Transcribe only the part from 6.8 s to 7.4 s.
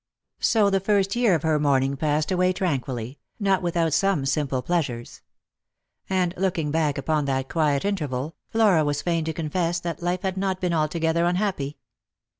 upon